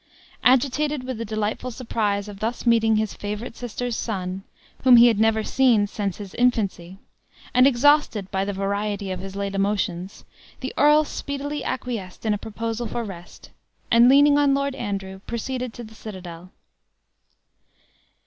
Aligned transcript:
Agitated 0.43 1.03
with 1.03 1.19
the 1.19 1.25
delightful 1.25 1.69
surprise 1.69 2.27
of 2.27 2.39
thus 2.39 2.65
meeting 2.65 2.95
his 2.95 3.13
favorite 3.13 3.55
sister's 3.55 3.95
son 3.95 4.41
(whom 4.83 4.97
he 4.97 5.05
had 5.05 5.19
never 5.19 5.43
seen 5.43 5.85
since 5.85 6.17
his 6.17 6.33
infancy), 6.33 6.97
and 7.53 7.67
exhausted 7.67 8.31
by 8.31 8.43
the 8.43 8.51
variety 8.51 9.11
of 9.11 9.19
his 9.19 9.35
late 9.35 9.53
emotions, 9.53 10.25
the 10.59 10.73
earl 10.75 11.03
speedily 11.05 11.63
acquiesced 11.63 12.25
in 12.25 12.33
a 12.33 12.39
proposal 12.39 12.87
for 12.87 13.03
rest, 13.03 13.51
and 13.91 14.09
leaning 14.09 14.39
on 14.39 14.55
Lord 14.55 14.73
Andrew, 14.73 15.19
proceeded 15.27 15.71
to 15.75 15.83
the 15.83 15.93
citadel. 15.93 16.49